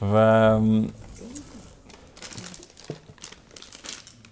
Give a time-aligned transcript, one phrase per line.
[0.00, 0.92] В, эм,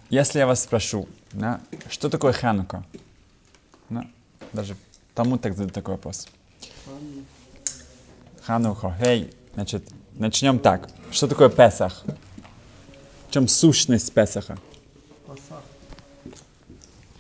[0.08, 2.84] если я вас спрошу, да, что такое Ханука?
[3.88, 4.06] Да,
[4.52, 4.76] даже
[5.14, 6.28] тому так задают такой вопрос.
[8.42, 8.96] Хануха.
[9.00, 9.82] Эй, значит,
[10.12, 10.88] начнем так.
[11.10, 12.04] Что такое Песах?
[13.28, 14.58] В чем сущность Песаха?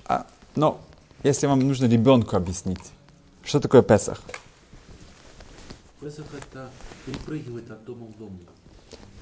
[0.04, 0.78] А, ну,
[1.24, 2.92] если вам нужно ребенку объяснить,
[3.44, 4.20] что такое Песах?
[6.00, 6.70] Песах это
[7.06, 8.38] перепрыгивать от дома в дом.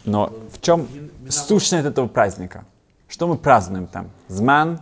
[0.05, 0.89] Но в чем
[1.29, 2.65] сущность этого праздника?
[3.09, 4.11] Что мы празднуем там?
[4.29, 4.81] Зман?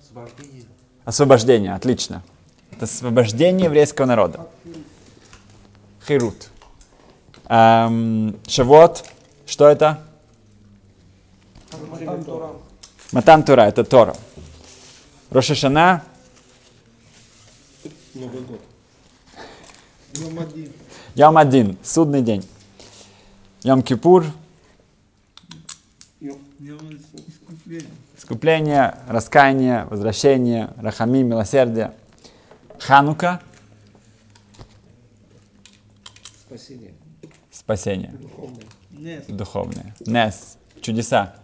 [0.00, 0.64] Освобождение.
[1.04, 2.22] Освобождение, отлично.
[2.70, 4.48] Это освобождение еврейского народа.
[6.06, 6.48] Хирут.
[7.48, 9.04] Эм, Шавот,
[9.46, 10.02] что это?
[13.12, 14.14] Матан Тура, это Тора.
[15.30, 16.04] Рошашана,
[18.14, 18.60] Новый год.
[21.14, 22.46] Йом один, судный день.
[23.62, 24.24] Йом Кипур,
[28.16, 28.96] искупление.
[29.08, 31.92] раскаяние, возвращение, рахами, милосердие.
[32.78, 33.40] Ханука,
[36.46, 36.94] Спасение.
[37.52, 38.64] спасение, Духовное.
[38.90, 39.94] Нет, духовное.
[40.06, 41.34] Нес, чудеса.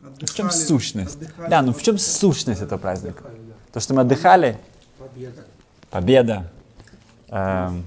[0.00, 1.16] В чем отдыхали, сущность?
[1.16, 1.50] отдыхали.
[1.50, 3.24] Да, ну в чем сущность этого праздника?
[3.72, 4.58] То, что мы отдыхали,
[4.98, 5.44] Победа.
[5.90, 6.50] победа,
[7.30, 7.84] эм,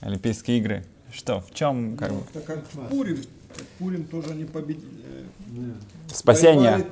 [0.00, 0.84] Олимпийские игры.
[1.12, 3.22] Что, в чем как бы, Так как в Пурим,
[3.78, 4.86] Пурим тоже они победили.
[6.12, 6.84] спасение?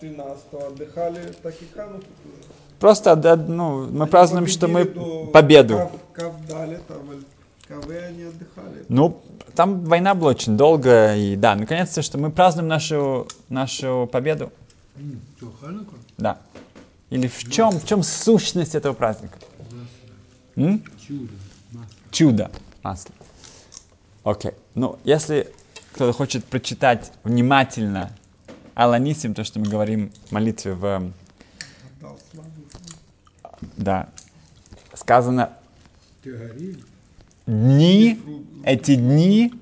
[0.00, 1.56] 13 отдыхали, тоже.
[2.78, 4.84] Просто да, ну, мы празднуем, что мы
[5.32, 5.76] победу.
[5.78, 6.98] Кав- Кавдале, там,
[7.66, 8.84] Каве они отдыхали.
[8.88, 9.20] Ну,
[9.54, 14.52] там война была очень долгая, и да, наконец-то, что мы празднуем нашу, нашу победу.
[16.18, 16.38] Да.
[17.10, 19.38] Или в чем, в чем сущность этого праздника?
[20.56, 20.82] М?
[22.10, 22.50] Чудо.
[22.82, 23.14] Масло.
[24.24, 24.52] Окей.
[24.74, 25.52] Ну, если
[25.92, 28.10] кто-то хочет прочитать внимательно
[28.74, 31.12] Аланисим, то, что мы говорим в молитве в...
[33.76, 34.08] Да.
[34.94, 35.52] Сказано,
[37.46, 38.20] дни,
[38.64, 39.52] эти дни,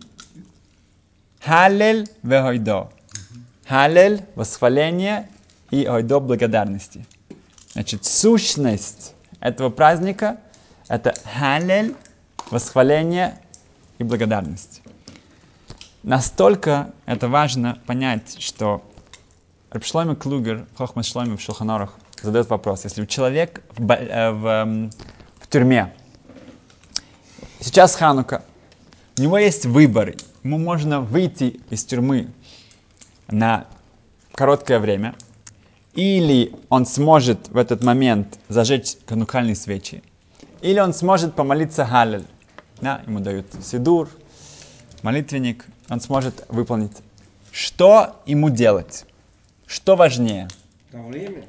[1.40, 2.90] Халель вегойдо.
[3.66, 5.28] Халель– восхваление
[5.70, 7.04] и ойдо– благодарности.
[7.72, 10.38] Значит, сущность этого праздника–
[10.88, 11.94] это Халель,
[12.50, 13.38] восхваление
[13.98, 14.82] и благодарность.
[16.02, 18.82] Настолько это важно понять, что
[19.70, 22.84] Рабшлойма Клугер, Хохмас Шлойма в Шелханорах задает вопрос.
[22.84, 24.90] Если человек в, э, в, эм,
[25.40, 25.94] в тюрьме,
[27.60, 28.44] сейчас Ханука,
[29.18, 32.28] у него есть выбор, ему можно выйти из тюрьмы
[33.28, 33.66] на
[34.34, 35.14] короткое время,
[35.94, 40.02] или он сможет в этот момент зажечь канукальные свечи,
[40.64, 42.24] или он сможет помолиться Халель.
[42.80, 44.08] Да, ему дают сидур,
[45.02, 46.96] молитвенник, он сможет выполнить.
[47.52, 49.04] Что ему делать?
[49.66, 50.48] Что важнее?
[50.90, 51.44] Время.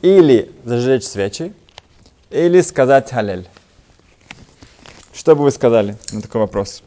[0.00, 1.52] Или зажечь свечи,
[2.30, 3.46] или сказать Халель.
[5.12, 6.82] Что бы вы сказали на такой вопрос?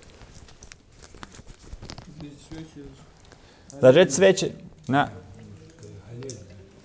[3.80, 4.56] Зажечь свечи?
[4.88, 5.12] На.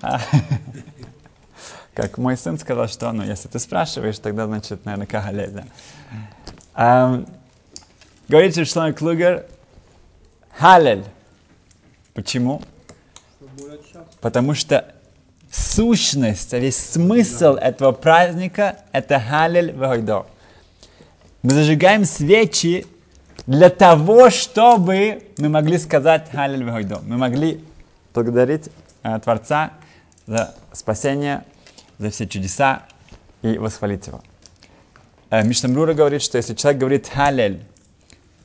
[1.97, 2.03] А.
[2.03, 5.65] Как мой сын сказал, что, ну, если ты спрашиваешь, тогда, значит, наверное, Кагалель, да.
[6.75, 7.27] Ам,
[8.29, 9.47] Говорит Шломи Клугер,
[10.59, 11.05] Халель.
[12.13, 12.61] Почему?
[14.21, 14.93] Потому что
[15.53, 20.27] сущность, а весь смысл этого праздника– это Халель Вагойдо.
[21.43, 22.85] Мы зажигаем свечи
[23.47, 26.99] для того, чтобы мы могли сказать Халель Вагойдо.
[27.07, 27.65] Мы могли
[28.13, 28.71] благодарить
[29.05, 29.71] э, Творца
[30.27, 31.45] за спасение,
[31.99, 32.83] за все чудеса
[33.43, 34.21] и восхвалить Его.
[35.31, 37.63] Э, Миштамрура говорит, что если человек говорит Халель,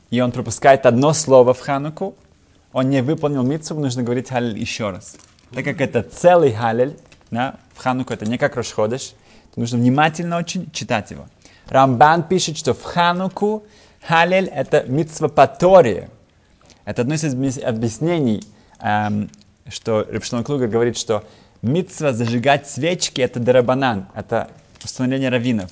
[0.09, 2.16] и он пропускает одно слово в Хануку,
[2.73, 5.16] он не выполнил митцву, нужно говорить Халель еще раз.
[5.53, 6.97] Так как это целый Халель,
[7.29, 9.13] да, в Хануку это не как Рошходыш,
[9.56, 11.28] нужно внимательно очень читать его.
[11.67, 13.64] Рамбан пишет, что в Хануку
[14.08, 15.43] Халель это митцва по.
[16.84, 18.43] Это одно из объяс- объяснений,
[18.79, 19.29] эм,
[19.70, 21.23] что Репшлон Клугер говорит, что
[21.61, 24.49] митцва зажигать свечки это дарабанан, это
[24.84, 25.72] установление раввинов.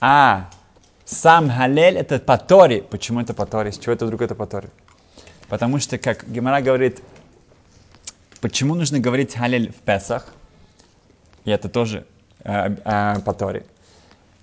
[0.00, 0.50] А
[1.04, 2.82] сам Халель это по Торе.
[2.82, 3.72] Почему это по Торе?
[3.72, 4.68] С чего это вдруг это по Торе?
[5.48, 7.02] Потому что, как Гемара говорит,
[8.40, 10.26] почему нужно говорить Халель в Песах?
[11.44, 12.06] И это тоже
[12.44, 13.64] э, э, по Торе.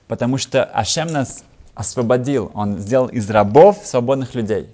[0.07, 1.43] Потому что Ашем нас
[1.75, 2.51] освободил.
[2.53, 4.69] Он сделал из рабов свободных людей.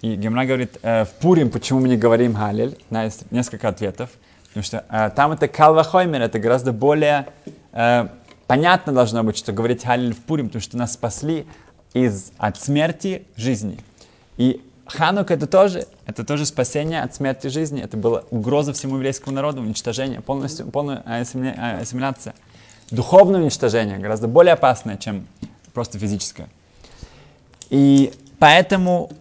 [0.00, 2.78] И Гемра говорит, э, в Пурим, почему мы не говорим Халель?
[2.90, 4.10] Да, есть несколько ответов.
[4.58, 7.28] Потому что э, там это Калва Хоймер, это гораздо более
[7.72, 8.08] э,
[8.48, 11.46] понятно должно быть, что говорить Халиль в Пурим, потому что нас спасли
[11.94, 13.78] из, от смерти жизни.
[14.36, 17.80] И Ханук это тоже, это тоже спасение от смерти жизни.
[17.80, 22.34] Это была угроза всему еврейскому народу, уничтожение, полностью, полная ассимиля- а, ассимиляция.
[22.90, 25.28] Духовное уничтожение гораздо более опасное, чем
[25.72, 26.48] просто физическое.
[27.70, 29.12] И поэтому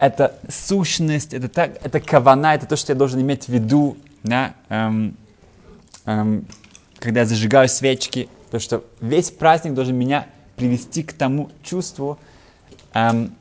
[0.00, 4.54] это сущность, это, так, это кавана, это то, что я должен иметь в виду, да,
[4.70, 5.14] эм,
[6.06, 6.46] эм,
[6.98, 10.26] когда я зажигаю свечки, потому что весь праздник должен меня
[10.56, 12.18] привести к тому чувству
[12.94, 13.36] эм,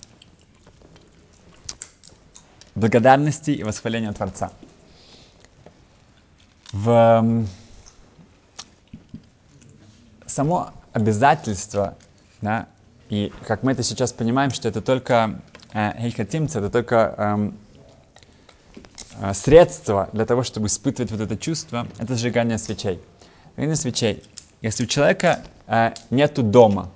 [2.76, 4.52] благодарности и восхваления Творца.
[6.74, 7.48] В эм,
[10.26, 11.98] само обязательство,
[12.42, 12.68] да,
[13.10, 15.40] и как мы это сейчас понимаем, что это только
[15.74, 17.58] Хейхатимца, это только эм,
[19.22, 23.00] э, средство для того, чтобы испытывать вот это чувство, это сжигание свечей.
[23.56, 24.24] Сжигание свечей.
[24.62, 26.90] Если у человека э, нету дома,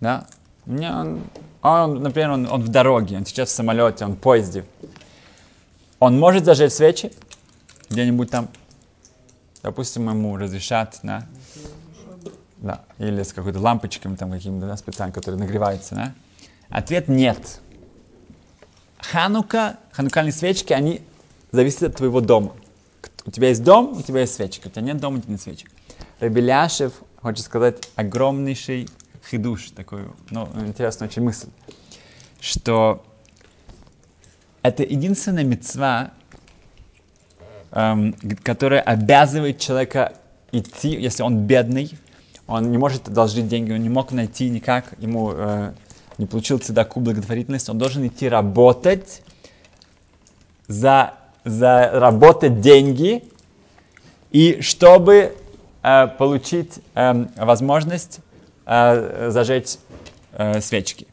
[0.00, 0.26] да,
[0.66, 1.20] он,
[1.62, 4.64] он, например, он, он в дороге, он сейчас в самолете, он в поезде,
[5.98, 7.12] он может зажечь свечи
[7.90, 8.48] где-нибудь там,
[9.62, 11.26] допустим, ему разрешат, да,
[12.56, 16.14] да, или с какой-то лампочками там какими-то, да, специально, которые нагреваются, да.
[16.68, 17.60] Ответ нет.
[19.10, 21.02] Ханука, ханукальные свечки, они
[21.52, 22.54] зависят от твоего дома.
[23.24, 24.68] У тебя есть дом, у тебя есть свечка.
[24.68, 25.70] У тебя нет дома, у тебя нет свечек.
[26.20, 28.88] Рабеляшев хочет сказать огромнейший
[29.30, 31.48] хидуш, такой, ну, интересная очень мысль,
[32.40, 33.04] что
[34.62, 36.12] это единственная мецва,
[37.72, 40.14] эм, которая обязывает человека
[40.52, 41.90] идти, если он бедный,
[42.46, 45.72] он не может одолжить деньги, он не мог найти никак, ему э,
[46.18, 49.22] не получил цедаку благотворительности, он должен идти работать,
[50.68, 51.14] за,
[51.44, 53.24] заработать деньги,
[54.30, 55.36] и чтобы
[55.82, 58.20] э, получить э, возможность
[58.66, 59.76] э, зажечь
[60.32, 61.06] э, свечки.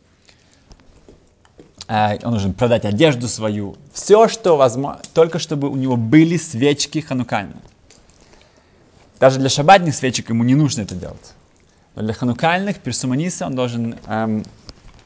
[1.87, 6.99] Э, он должен продать одежду свою, все, что возможно, только чтобы у него были свечки
[6.99, 7.61] ханукальные.
[9.19, 11.33] Даже для шабатных свечек ему не нужно это делать.
[11.95, 14.43] Но для ханукальных, персуманиса, он должен эм,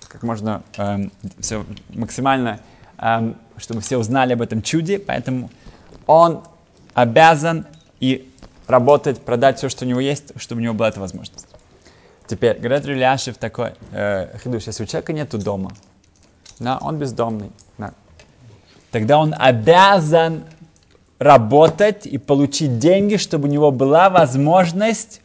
[0.07, 2.59] как можно эм, все максимально,
[2.97, 5.49] эм, чтобы все узнали об этом чуде, поэтому
[6.05, 6.43] он
[6.93, 7.65] обязан
[7.99, 8.31] и
[8.67, 11.47] работать, продать все, что у него есть, чтобы у него была эта возможность.
[12.27, 15.71] Теперь, говорят Рюляшев такой, э, хидуш, если у человека нету дома,
[16.59, 17.93] да, он бездомный, да,
[18.91, 20.43] тогда он обязан
[21.19, 25.21] работать и получить деньги, чтобы у него была возможность,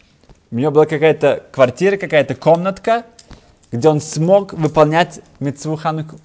[0.50, 3.04] у него была какая-то квартира, какая-то комнатка,
[3.72, 6.20] где он смог выполнять митцву Хануку.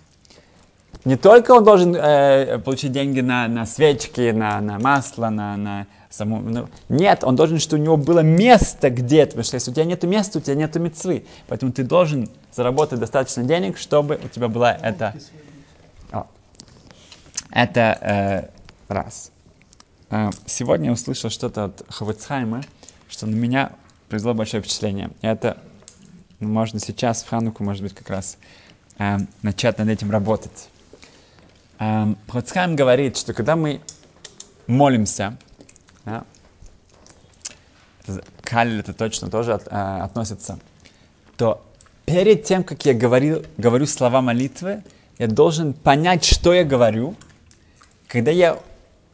[1.05, 5.87] Не только он должен э, получить деньги на, на свечки, на, на масло, на, на
[6.09, 6.41] саму...
[6.41, 9.85] Ну, нет, он должен, чтобы у него было место где-то, потому что если у тебя
[9.85, 11.23] нет места, у тебя нет мецвы.
[11.47, 15.13] Поэтому ты должен заработать достаточно денег, чтобы у тебя была эта...
[16.11, 16.27] О,
[17.51, 18.51] это
[18.89, 19.31] э, раз.
[20.09, 22.63] Э, сегодня я услышал что-то от Хавицхайма,
[23.07, 23.71] что на меня
[24.09, 25.11] произвело большое впечатление.
[25.21, 25.57] Это
[26.39, 28.37] можно сейчас, в Хануку, может быть, как раз
[28.99, 30.69] э, начать над этим работать.
[31.79, 33.81] Э, Хоцхайм говорит, что когда мы
[34.67, 35.37] молимся,
[36.05, 36.25] да,
[38.43, 40.59] Каль это точно тоже от, э, относится,
[41.35, 41.65] то
[42.05, 44.83] перед тем, как я говорю, говорю слова молитвы,
[45.17, 47.15] я должен понять, что я говорю.
[48.07, 48.59] Когда я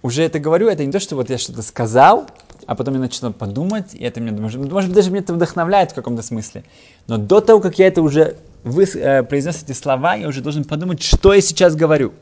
[0.02, 2.28] уже это говорю, это не то, что вот я что-то сказал,
[2.68, 5.96] а потом я начну подумать, и это меня, может, может даже меня это вдохновляет в
[5.96, 6.64] каком-то смысле.
[7.08, 10.64] Но до того, как я это уже выс, э, произнес эти слова, я уже должен
[10.64, 12.14] подумать, что я сейчас говорю.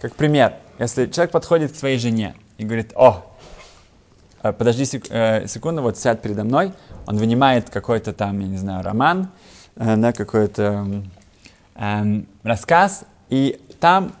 [0.00, 3.24] Как пример, если человек подходит к своей жене и говорит, о,
[4.42, 6.72] э, подожди сек, э, секунду, вот сядь передо мной,
[7.06, 9.28] он вынимает какой-то там, я не знаю, роман,
[9.76, 11.02] э, да, какой-то
[11.74, 14.12] э, рассказ, и там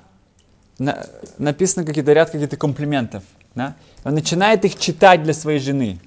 [0.78, 1.06] на,
[1.38, 3.22] написано какие-то ряд каких-то комплиментов.
[3.54, 3.74] Да?
[4.04, 5.98] Он начинает их читать для своей жены.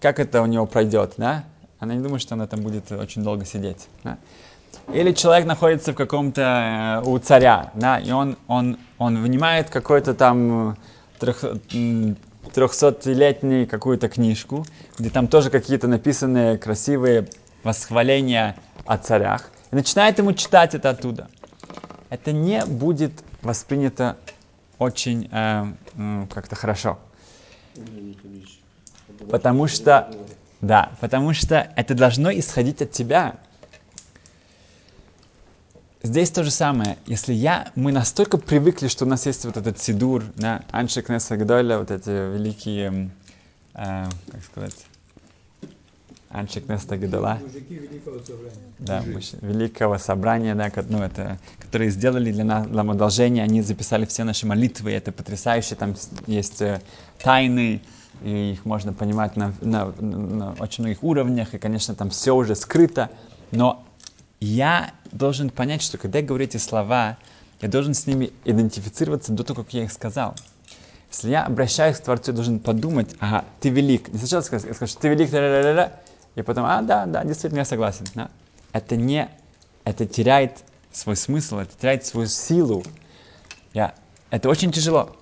[0.00, 1.44] Как это у него пройдет, да?
[1.78, 3.88] Она не думает, что она там будет очень долго сидеть.
[4.04, 4.18] Да?
[4.92, 10.14] Или человек находится в каком-то э, у царя, да, и он, он, он вынимает какой-то
[10.14, 10.76] там
[11.18, 11.44] трех,
[12.52, 14.66] трехсотлетний какую-то книжку,
[14.98, 17.28] где там тоже какие-то написанные красивые
[17.62, 21.28] восхваления о царях, и начинает ему читать это оттуда.
[22.08, 24.16] Это не будет воспринято
[24.80, 26.98] очень э, как-то хорошо.
[29.30, 30.10] Потому что,
[30.60, 33.36] да, потому что это должно исходить от тебя.
[36.02, 36.96] Здесь то же самое.
[37.06, 41.36] Если я, мы настолько привыкли, что у нас есть вот этот сидур, да, Анши Кнеса
[41.78, 43.10] вот эти великие,
[43.74, 44.86] э, как сказать,
[46.30, 47.38] Анчик Неста Гедала.
[47.42, 48.54] Мужики великого собрания.
[48.78, 49.04] Да,
[49.42, 54.46] великого собрания, да, ну, это, которые сделали для нас нам одолжение, они записали все наши
[54.46, 55.96] молитвы, это потрясающе, там
[56.26, 56.80] есть э,
[57.20, 57.82] тайны,
[58.22, 62.54] и их можно понимать на, на- на очень многих уровнях, и, конечно, там все уже
[62.54, 63.10] скрыто,
[63.50, 63.84] но
[64.38, 67.18] я должен понять, что когда я говорю эти слова,
[67.60, 70.36] я должен с ними идентифицироваться до того, как я их сказал.
[71.12, 74.08] Если я обращаюсь к Творцу, я должен подумать, ага, ты велик.
[74.12, 75.92] Не сначала сказать, ты велик, ля-ля-ля-ля,
[76.34, 78.06] и потом, а, да, да, действительно, я согласен.
[78.14, 78.30] Да.
[78.72, 79.28] Это не,
[79.84, 82.84] это теряет свой смысл, это теряет свою силу.
[83.72, 83.94] Я,
[84.30, 85.16] это очень тяжело.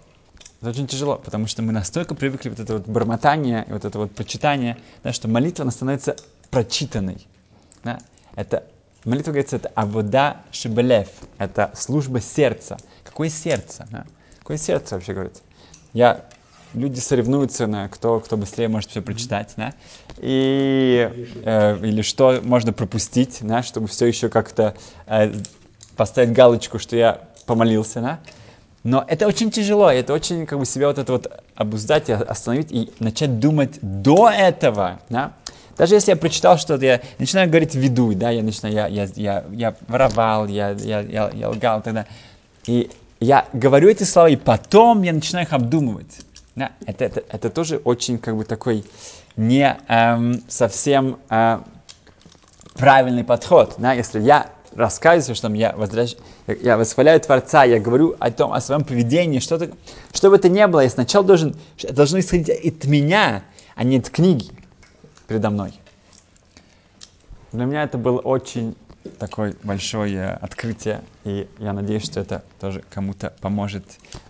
[0.60, 4.12] Это очень тяжело, потому что мы настолько привыкли вот это вот бормотание, вот это вот
[4.14, 6.16] почитание, да, что молитва, она становится
[6.50, 7.26] прочитанной.
[7.84, 8.00] Да.
[8.34, 8.64] Это,
[9.04, 12.76] молитва, говорится, это авода шебелев, это служба сердца.
[13.04, 13.86] Какое сердце?
[13.90, 14.04] Да?
[14.40, 15.42] Какое сердце вообще говорится?
[15.92, 16.24] Я,
[16.74, 19.74] люди соревнуются на кто, кто быстрее может все прочитать, да?
[20.18, 24.74] И, э, или что можно пропустить, да, чтобы все еще как-то
[25.06, 25.32] э,
[25.96, 28.20] поставить галочку, что я помолился, да?
[28.84, 32.90] Но это очень тяжело, это очень как бы себя вот это вот обуздать остановить и
[33.00, 35.32] начать думать до этого, да?
[35.76, 39.44] Даже если я прочитал что-то, я начинаю говорить виду, да, я начинаю, я, я, я,
[39.52, 42.04] я воровал, я, я, я, я лгал тогда.
[42.66, 46.20] И я говорю эти слова, и потом я начинаю их обдумывать.
[46.58, 48.84] Да, это, это, это тоже очень как бы такой
[49.36, 51.60] не эм, совсем э,
[52.74, 53.76] правильный подход.
[53.78, 53.92] Да?
[53.92, 56.16] Если я рассказываю, что я, возвращ...
[56.48, 59.70] я, восхваляю Творца, я говорю о том, о своем поведении, что-то,
[60.12, 61.54] что бы это ни было, я сначала должен,
[61.90, 63.44] должно исходить от меня,
[63.76, 64.50] а не от книги
[65.28, 65.72] передо мной.
[67.52, 68.74] Для меня это было очень
[69.08, 73.84] такое большое открытие, и я надеюсь, что это тоже кому-то поможет,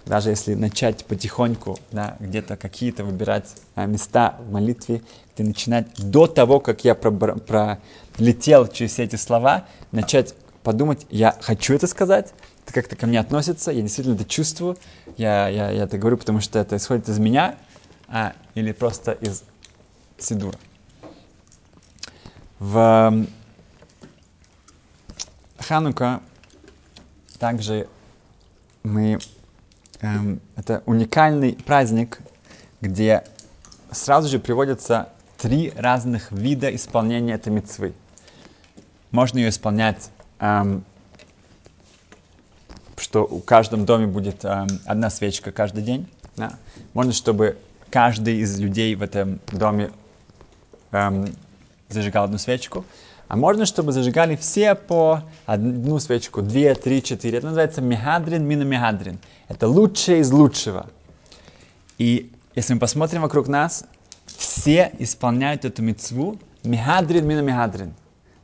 [0.07, 5.03] даже если начать потихоньку, да, где-то какие-то выбирать а, места в молитве,
[5.35, 11.75] где начинать до того, как я пролетел через все эти слова, начать подумать, я хочу
[11.75, 12.33] это сказать,
[12.65, 14.77] это как-то ко мне относится, я действительно это чувствую,
[15.17, 17.57] я, я, я это говорю, потому что это исходит из меня,
[18.09, 19.43] а, или просто из
[20.19, 20.59] Сидура.
[22.59, 23.27] В
[25.69, 26.23] Ханука
[27.39, 27.89] также
[28.83, 29.19] мы...
[30.01, 32.21] эм, это уникальный праздник,
[32.81, 33.23] где
[33.91, 37.93] сразу же приводятся три разных вида исполнения этой мецвы.
[39.11, 40.85] Можно ее исполнять, эм,
[42.97, 46.09] что у каждом доме будет эм, одна свечка каждый день.
[46.37, 46.55] да.
[46.95, 47.59] Можно, чтобы
[47.91, 49.91] каждый из людей в этом доме
[50.93, 51.27] эм,
[51.91, 52.87] зажигал одну свечку.
[53.29, 57.39] А можно, чтобы зажигали все по одну свечку, две, три, четыре.
[57.39, 59.19] Это называется мехадрин, мина мехадрин.
[59.49, 60.87] Это лучшее из лучшего.
[61.99, 63.85] И если мы посмотрим вокруг нас,
[64.25, 67.93] все исполняют эту мецву мехадрин, мина мехадрин.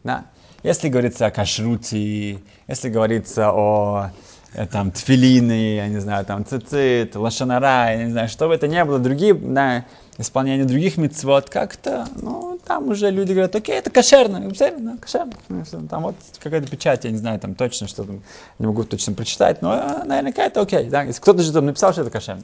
[0.02, 0.26] Да?
[0.62, 4.10] Если говорится о кашруте, если говорится о
[4.52, 8.68] э, там тфилины, я не знаю, там цицит, лошанара, я не знаю, что бы это
[8.68, 9.84] ни было, другие, да,
[10.18, 15.88] исполнение других мецвод, как-то, ну, там уже люди говорят, окей, это кошерно, да, кошерно.
[15.88, 18.22] Там вот какая-то печать, я не знаю, там точно, что там,
[18.58, 21.92] не могу точно прочитать, но э, наверняка это окей, да, если кто-то же там написал,
[21.92, 22.42] что это кошерно.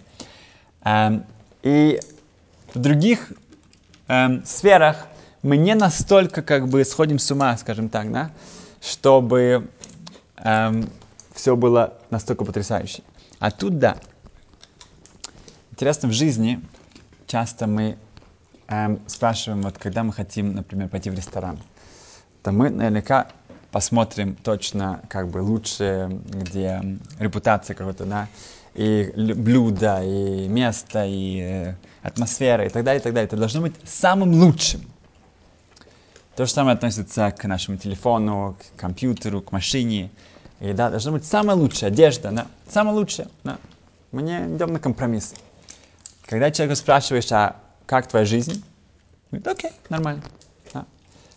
[0.85, 1.25] Эм,
[1.63, 2.01] и
[2.75, 3.33] в других
[4.09, 5.07] эм, сферах
[5.43, 8.31] мы не настолько как бы сходим с ума, скажем так, да,
[8.81, 9.69] чтобы
[11.35, 13.03] все было настолько потрясающе.
[13.39, 13.97] А тут да.
[15.73, 16.61] Интересно, в жизни
[17.27, 17.97] часто мы
[18.71, 21.59] эм, спрашиваем, вот когда мы хотим, например, пойти в ресторан,
[22.43, 23.29] то мы наверняка
[23.71, 26.81] посмотрим точно как бы лучше, где
[27.19, 28.29] репутация какой-то, да,
[28.75, 33.27] и лю- блюдо, и место, и э, атмосфера, и так далее, и так далее.
[33.27, 34.81] Это должно быть самым лучшим.
[36.37, 40.11] То же самое относится к нашему телефону, к компьютеру, к машине.
[40.61, 43.59] И да, должно быть самое лучшее, одежда, да, самое лучшее, да.
[44.13, 45.35] Мы не идем на компромисс.
[46.27, 47.57] Когда человека спрашиваешь, а
[47.91, 48.63] как твоя жизнь?
[49.33, 50.23] Говорит, окей, нормально.
[50.73, 50.87] Да.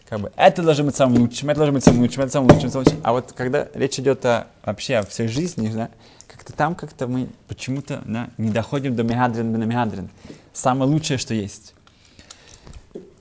[0.07, 2.69] Как бы, это должно быть самым лучшим, это должно быть самым лучшим, это самым лучшим,
[2.69, 3.01] самым лучшим.
[3.03, 5.89] А вот когда речь идет о, вообще о всей жизни, да,
[6.27, 10.11] как-то там как-то мы почему-то да, не доходим до мегадрин, до мегадрин.
[10.53, 11.73] Самое лучшее, что есть.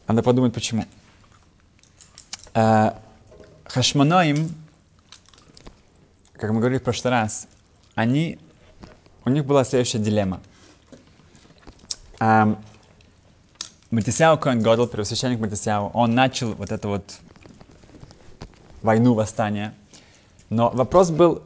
[0.07, 0.85] Надо подумать, почему.
[2.53, 2.93] Э,
[3.65, 4.55] Хашманоим,
[6.35, 7.49] как мы говорили в прошлый раз,
[7.95, 8.39] они,
[9.25, 10.43] у них была следующая дилемма.
[13.93, 17.05] Матисяу Коэн Годл, первосвященник Матисяу, он начал вот эту вот
[18.81, 19.75] войну, восстание.
[20.49, 21.43] Но вопрос был,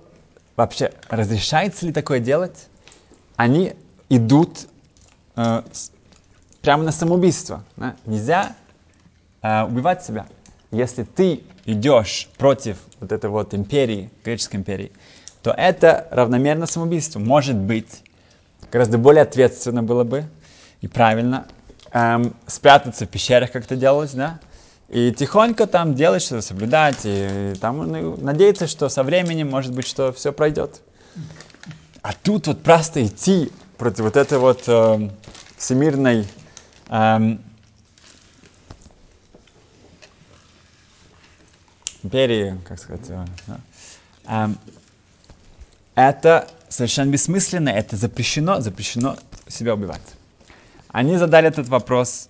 [0.54, 2.68] вообще, разрешается ли такое делать?
[3.34, 3.74] Они
[4.08, 4.68] идут
[5.34, 5.90] э, с-
[6.62, 7.64] прямо на самоубийство.
[7.76, 7.96] да?
[8.06, 8.54] Нельзя
[9.42, 10.26] э, убивать себя.
[10.70, 14.92] Если ты идешь против вот этой вот империи, греческой империи,
[15.42, 17.18] то это равномерно самоубийству.
[17.18, 18.04] Может быть,
[18.70, 20.26] гораздо более ответственно было бы
[20.80, 21.48] и правильно
[21.92, 24.40] эм, спрятаться в пещерах, как это делалось, да,
[24.88, 29.72] и тихонько там делать что-то, соблюдать, и, и там ну, надеяться, что со временем, может
[29.72, 30.82] быть, что все пройдет.
[32.02, 35.12] А тут вот просто идти против вот этой вот эм,
[35.56, 36.28] всемирной
[36.88, 37.42] эм,
[42.02, 43.60] империи, как сказать, э, да,
[44.28, 44.58] эм,
[45.96, 50.15] это совершенно бессмысленно, это запрещено, запрещено себя убивать.
[50.96, 52.26] Они задали этот вопрос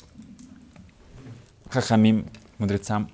[1.71, 2.27] Хахамим,
[2.59, 3.09] мудрецам.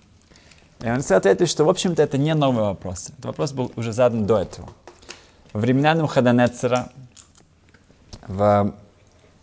[0.81, 3.11] И он ответил, что, в общем-то, это не новый вопрос.
[3.11, 4.71] Этот вопрос был уже задан до этого.
[5.53, 6.91] Во времена Навуходонецера,
[8.27, 8.75] в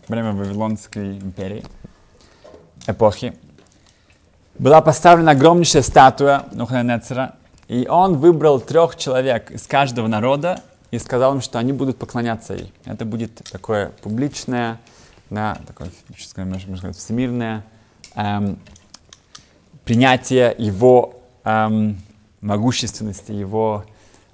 [0.08, 1.64] время Вавилонской империи,
[2.88, 3.36] эпохи,
[4.58, 7.36] была поставлена огромнейшая статуя Навуходонецера,
[7.68, 12.56] и он выбрал трех человек из каждого народа и сказал им, что они будут поклоняться
[12.56, 12.74] ей.
[12.86, 14.80] Это будет такое публичное,
[15.30, 15.90] да, такое,
[16.38, 17.64] можно сказать, всемирное
[18.16, 18.60] эм,
[19.86, 22.02] принятие его эм,
[22.42, 23.86] могущественности, его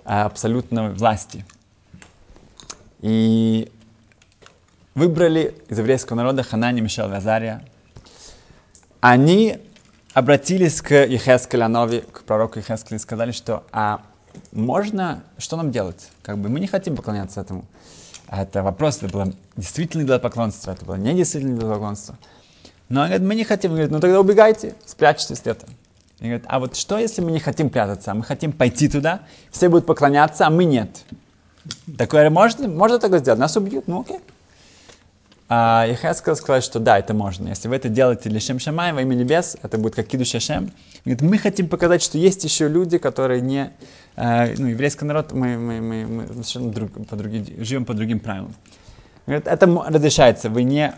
[0.05, 1.45] э, абсолютной власти.
[3.01, 3.71] И
[4.93, 7.63] выбрали из еврейского народа Ханани, Мишел и Азария.
[9.01, 9.59] Они
[10.13, 14.01] обратились к Ехескелянове, к пророку Ехескелю и сказали, что а
[14.51, 16.09] можно, что нам делать?
[16.23, 17.65] Как бы мы не хотим поклоняться этому.
[18.37, 22.17] Это вопрос, это было действительно для поклонства, это было не действительно для поклонства.
[22.89, 23.71] Но он говорит, мы не хотим.
[23.71, 25.67] Он говорит, ну тогда убегайте, спрячьтесь где-то.
[26.19, 29.21] И говорит, а вот что, если мы не хотим прятаться, а мы хотим пойти туда,
[29.51, 31.03] все будут поклоняться, а мы нет?
[31.97, 34.19] Такое можно, можно такое сделать, нас убьют, ну окей.
[35.47, 37.49] А Ехескел сказал, что да, это можно.
[37.49, 40.71] Если вы это делаете для Шем Шамай во имя небес, это будет как Киду Шашем.
[41.03, 43.71] Говорит, мы хотим показать, что есть еще люди, которые не...
[44.15, 48.19] Э, ну, еврейский народ, мы, мы, мы, мы совершенно друг, по другим, живем по другим
[48.19, 48.55] правилам.
[49.25, 50.93] Говорит, это разрешается, вы не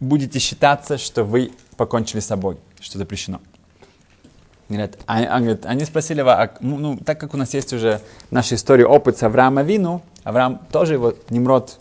[0.00, 3.40] будете считаться, что вы покончили с собой, что запрещено.
[4.68, 8.00] Говорят, а, а, говорит, они спросили, а, ну, ну, так как у нас есть уже
[8.28, 11.78] в нашей истории опыт с Авраама Вину, Авраам тоже его, Немрод,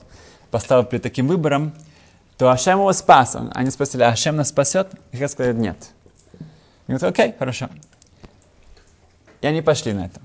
[0.51, 1.73] поставил перед таким выбором,
[2.37, 3.37] то Ашем его спас.
[3.53, 4.89] Они спросили, а Ашем нас спасет?
[5.11, 5.91] И я сказал, нет.
[6.87, 7.69] И говорит, окей, хорошо.
[9.41, 10.21] И они пошли на это.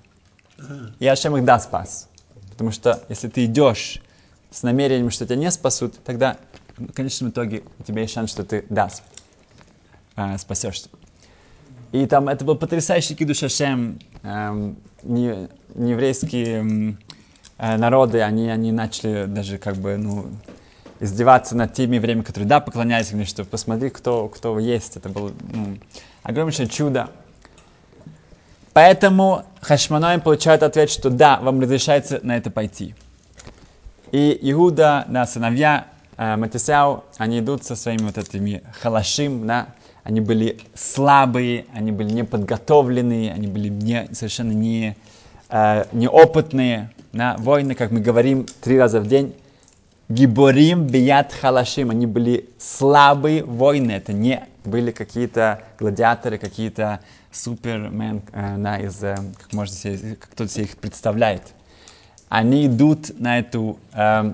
[0.99, 2.09] И Ашем их да спас.
[2.51, 4.01] Потому что если ты идешь
[4.51, 6.38] с намерением, что тебя не спасут, тогда
[6.77, 8.88] в конечном итоге у тебя есть шанс, что ты, да,
[10.16, 10.88] э, спасешься.
[11.92, 13.99] И там это был потрясающий кидуш Ашем.
[14.23, 16.97] Эм, не, нееврейские
[17.59, 20.27] э, народы, они, они начали даже как бы, ну,
[21.01, 24.97] издеваться над теми евреями, которые, да, говорили, что посмотри, кто, кто есть.
[24.97, 25.79] Это было ну,
[26.23, 27.11] огромнейшее чудо.
[28.77, 32.95] Поэтому Хашманоим получает ответ, что да, вам разрешается на это пойти.
[34.12, 35.87] И Иуда, да, сыновья
[36.19, 39.69] э, Матисяу, они идут со своими вот этими халашим, да,
[40.03, 44.95] они были слабые, они были неподготовленные, они были не, совершенно не,
[45.49, 46.91] э, неопытные.
[47.15, 49.35] Да, воины, как мы говорим три раза в день,
[50.09, 57.01] гиборим бият халашим, они были слабые воины, это не были какие-то гладиаторы, какие-то
[57.33, 61.42] супермен, э, да, из, э, как, можно себе, как кто-то себе их представляет.
[62.29, 64.33] Они идут на эту э,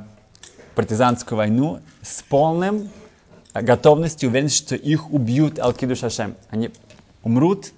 [0.75, 2.89] партизанскую войну с полным
[3.55, 6.37] готовностью, уверенностью, что их убьют Алкиду Шашем.
[6.49, 6.71] Они
[7.23, 7.73] умрут,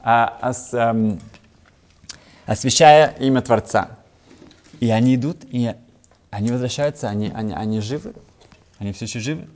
[0.00, 1.20] а, ос, эм,
[2.46, 3.90] освящая имя Творца.
[4.80, 5.72] И они идут, и
[6.30, 8.14] они возвращаются, они, они, они живы,
[8.78, 9.48] они все еще живы.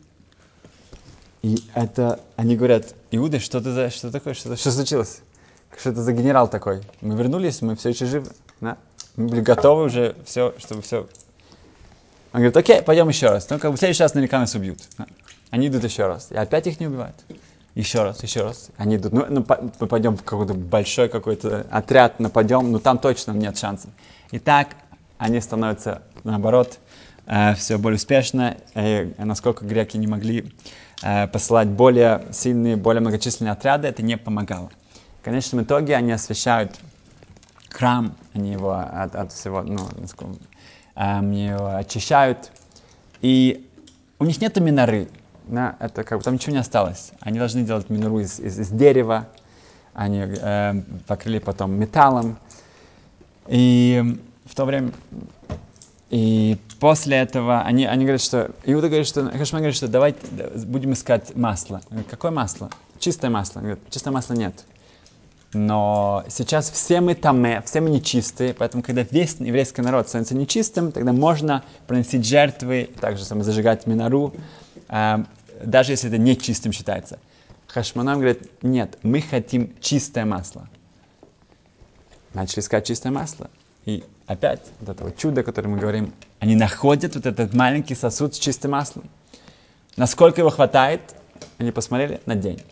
[1.43, 5.23] И это, они говорят, Иуда, что ты за, что такое, что, что случилось?
[5.77, 6.83] Что это за генерал такой?
[7.01, 8.31] Мы вернулись, мы все еще живы.
[8.61, 8.79] Да?
[9.17, 11.09] Мы были готовы уже, все, чтобы все
[12.33, 13.49] он говорит, окей, пойдем еще раз.
[13.51, 14.79] Ну, как бы в следующий раз наверняка нас убьют.
[15.51, 16.29] Они идут еще раз.
[16.31, 17.17] И опять их не убивают.
[17.75, 18.71] Еще раз, еще раз.
[18.79, 19.13] Они идут.
[19.13, 19.47] Ну, ну
[19.81, 23.91] мы пойдем в какой-то большой какой-то отряд, нападем, но там точно нет шансов.
[24.31, 24.69] И так
[25.23, 26.81] они становятся, наоборот,
[27.27, 28.57] э, все более успешно.
[28.75, 30.53] И насколько греки не могли
[31.01, 34.71] э, посылать более сильные, более многочисленные отряды, это не помогало.
[35.21, 36.77] В конечном итоге они освещают
[37.71, 39.79] храм, они его от, от всего, ну,
[40.95, 42.51] они его очищают.
[43.21, 43.71] И
[44.19, 45.09] у них нет миноры.
[45.47, 47.13] Да, это как бы там ничего не осталось.
[47.21, 49.29] Они должны делать минору из, из, из дерева.
[49.95, 52.39] Они э, покрыли потом металлом.
[53.47, 54.92] И в то время
[56.11, 60.48] И после этого они, они говорят, что Иуда говорит, что Хашман говорит, что давайте да,
[60.66, 61.81] будем искать масло.
[61.88, 62.70] Говорит, какое масло?
[62.98, 63.61] Чистое масло.
[63.61, 64.64] Говорит, чистое масла нет.
[65.55, 70.92] Но сейчас все мы таме, все мы нечистые, поэтому когда весь еврейский народ становится нечистым,
[70.92, 74.33] тогда можно приносить жертвы, также самое зажигать минару,
[74.88, 75.24] э,
[75.62, 77.18] даже если это нечистым считается.
[77.66, 80.68] Хашманам говорит, нет, мы хотим чистое масло.
[82.33, 83.50] Начали искать чистое масло.
[83.85, 87.95] И опять вот это вот чудо, о котором мы говорим, они находят вот этот маленький
[87.95, 89.05] сосуд с чистым маслом.
[89.97, 91.01] Насколько его хватает,
[91.59, 92.62] они посмотрели на день.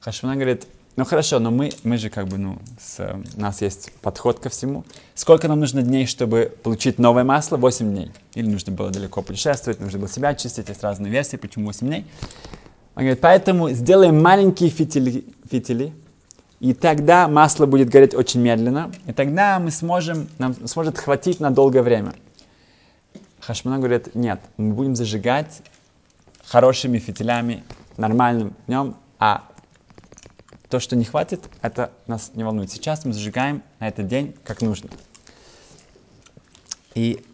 [0.00, 3.00] Хашмана говорит, ну хорошо, но мы, мы же как бы, ну, с,
[3.36, 4.84] у нас есть подход ко всему.
[5.14, 7.56] Сколько нам нужно дней, чтобы получить новое масло?
[7.56, 8.10] 8 дней.
[8.34, 12.06] Или нужно было далеко путешествовать, нужно было себя очистить, есть разные версии, почему 8 дней.
[12.94, 15.94] Он говорит, поэтому сделаем маленькие фитили, фитили
[16.62, 21.50] и тогда масло будет гореть очень медленно, и тогда мы сможем, нам сможет хватить на
[21.50, 22.14] долгое время.
[23.40, 25.60] Хашмана говорит, нет, мы будем зажигать
[26.46, 27.64] хорошими фитилями,
[27.96, 29.42] нормальным днем, а
[30.68, 32.70] то, что не хватит, это нас не волнует.
[32.70, 34.88] Сейчас мы зажигаем на этот день как нужно.
[36.94, 37.26] И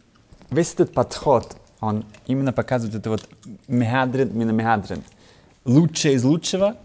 [0.51, 3.29] весь этот подход, он именно показывает это вот
[3.67, 5.05] мегадрин, мина мегадрин.
[5.67, 6.79] Лучшее из лучшего,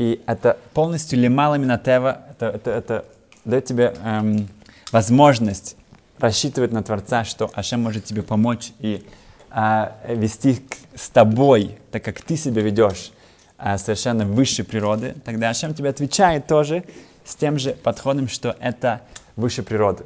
[0.00, 3.04] и это полностью лимала минатева, это, это, это
[3.44, 4.48] дает тебе эм,
[4.92, 5.76] возможность
[6.18, 9.06] рассчитывать на Творца, что Ашем может тебе помочь и
[9.50, 13.12] э, вести с тобой, так как ты себя ведешь
[13.58, 16.84] э, совершенно высшей природы, тогда Ашем тебе отвечает тоже
[17.26, 19.02] с тем же подходом, что это
[19.36, 20.04] выше природы.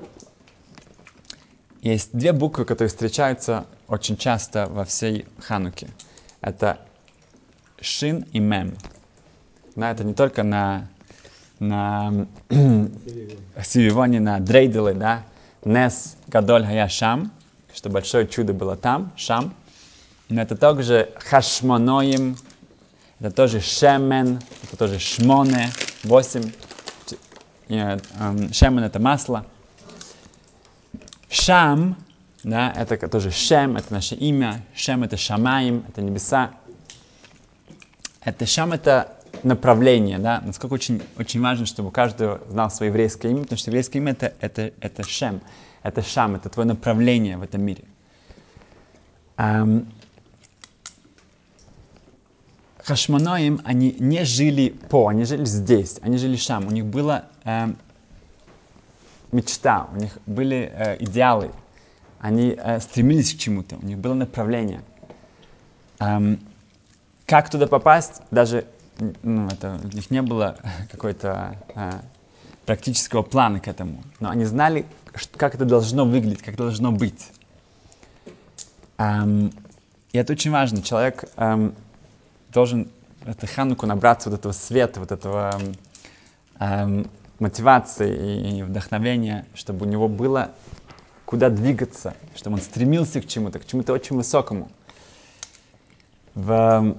[1.82, 5.86] Есть две буквы, которые встречаются очень часто во всей Хануке.
[6.40, 6.80] Это
[7.80, 8.74] Шин и Мем.
[9.76, 10.86] Да, это не только на,
[11.58, 15.24] на Сививоне, на Дрейделе, да,
[15.64, 17.32] Нес Гадоль Хая Шам,
[17.74, 19.52] что большое чудо было там, Шам,
[20.28, 22.36] но это также Хашмоноим,
[23.18, 25.70] это тоже Шемен, это тоже Шмоне,
[26.04, 26.52] 8.
[27.68, 29.44] Шемен это масло.
[31.28, 31.96] Шам,
[32.44, 34.62] да, это тоже Шем, это наше имя.
[34.74, 36.50] Шем это Шамаим, это небеса.
[38.22, 43.42] Это Шам это направление, да, насколько очень, очень важно, чтобы каждый знал свое еврейское имя,
[43.42, 45.40] потому что еврейское имя это, это, это Шем,
[45.82, 47.84] это Шам, это твое направление в этом мире.
[49.36, 49.86] Um,
[52.84, 57.78] Хашманоим, они не жили по, они жили здесь, они жили Шам, у них была эм,
[59.32, 61.50] мечта, у них были э, идеалы,
[62.20, 64.82] они э, стремились к чему-то, у них было направление.
[65.98, 66.38] Эм,
[67.26, 68.66] как туда попасть, даже
[69.22, 70.56] ну, это, у них не было
[70.90, 72.00] какой-то э,
[72.66, 74.86] практического плана к этому, но они знали,
[75.36, 77.30] как это должно выглядеть, как это должно быть.
[78.98, 79.52] Эм,
[80.12, 80.82] и это очень важно.
[80.82, 81.74] Человек эм,
[82.50, 82.88] должен
[83.24, 85.60] это хануку набраться вот этого света, вот этого
[86.60, 87.06] эм,
[87.38, 90.50] мотивации и, вдохновения, чтобы у него было
[91.24, 94.70] куда двигаться, чтобы он стремился к чему-то, к чему-то очень высокому.
[96.34, 96.96] В,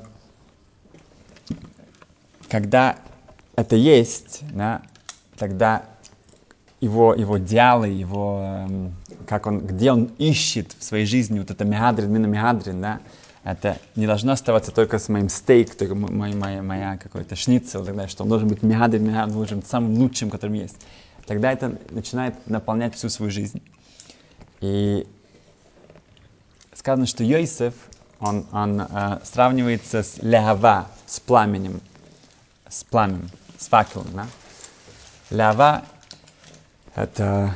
[2.49, 2.97] когда
[3.55, 4.81] это есть, да,
[5.37, 5.83] тогда
[6.81, 8.95] его, его диалы, его, эм,
[9.27, 12.99] как он, где он ищет в своей жизни вот это мегадрин, мина мегадрин, да,
[13.43, 18.07] это не должно оставаться только с моим стейк, только моя, моя, моя какой-то шницел, тогда,
[18.07, 20.77] что он должен быть мегадрин, мегадрин, должен быть самым лучшим, которым есть.
[21.25, 23.61] Тогда это начинает наполнять всю свою жизнь.
[24.61, 25.07] И
[26.73, 27.73] сказано, что Йосиф,
[28.19, 31.81] он, он э, сравнивается с лягава, с пламенем,
[32.75, 34.07] с пламенем, с факелом.
[34.13, 34.27] Да?
[35.29, 35.83] Лява—
[36.95, 37.53] это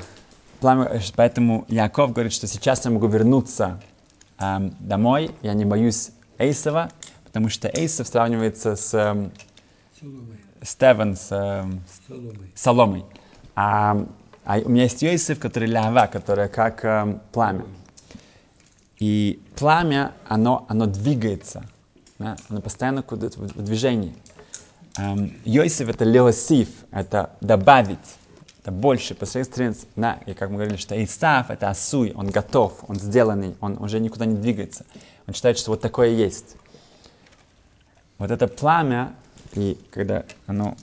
[0.61, 3.81] пламя, поэтому Яков говорит, что сейчас я могу вернуться
[4.39, 6.89] эм, домой, я не боюсь Эйсова,
[7.25, 9.31] потому что Эйсов сравнивается с эм,
[10.61, 11.83] Стевен, с эм,
[12.55, 13.03] Соломой.
[13.55, 13.97] А,
[14.45, 17.65] а у меня есть Йосиф, который лява, которая как эм, пламя.
[18.99, 21.65] И пламя, оно, оно двигается,
[22.19, 22.37] да?
[22.47, 24.15] оно постоянно куда-то в движении.
[24.97, 27.99] Эм, Йосиф это леосиф, это добавить,
[28.61, 32.99] это больше посредством, да, и как мы говорили, что Исаф это асуй, он готов, он
[32.99, 34.85] сделанный, он уже никуда не двигается.
[35.27, 36.55] Он считает, что вот такое есть.
[38.17, 39.13] Вот это пламя,
[39.53, 40.75] и когда оно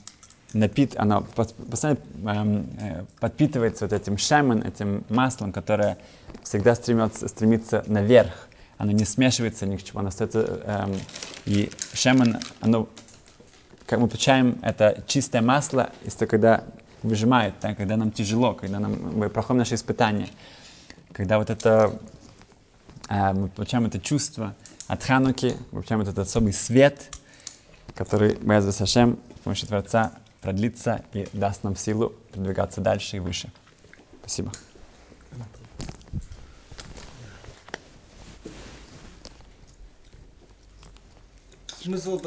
[0.53, 1.21] напит, оно
[1.69, 5.97] постоянно эм, э, подпитывается вот этим шемен, этим маслом, которое
[6.43, 8.47] всегда стремится, стремится наверх.
[8.77, 11.05] Оно не смешивается ни к чему, оно остается, эм,
[11.45, 12.87] и шемен, оно
[13.87, 16.65] как мы получаем это чистое масло, если когда
[17.03, 20.29] выжимает, да, когда нам тяжело, когда нам, мы проходим наши испытания.
[21.13, 21.97] когда вот это,
[23.07, 24.55] а, мы получаем это чувство
[24.87, 27.17] от Хануки, мы получаем этот особый свет,
[27.95, 33.51] который, Беза Сашем, с помощью Творца продлится и даст нам силу продвигаться дальше и выше.
[34.19, 34.51] Спасибо.
[41.87, 42.25] Смысл-то